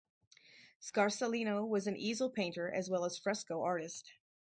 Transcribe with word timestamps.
Scarsellino 0.81 1.63
was 1.63 1.85
an 1.85 1.95
easel 1.95 2.31
painter 2.31 2.71
as 2.73 2.89
well 2.89 3.05
as 3.05 3.19
a 3.19 3.21
fresco 3.21 3.61
artist. 3.61 4.13